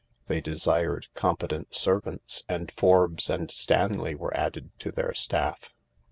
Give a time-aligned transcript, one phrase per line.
[0.25, 5.69] They desired competent servants: and Forbes and Stanley were added to their staff.